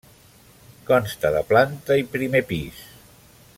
[0.91, 2.83] Consta de planta i primer pis.